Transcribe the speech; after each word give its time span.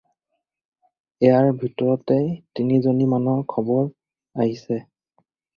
ইয়াৰ 1.25 1.51
ভিতৰতে 1.63 2.17
তিনিজনী 2.61 3.11
মানৰ 3.15 3.45
খবৰ 3.55 3.87
আহিছে। 4.43 4.83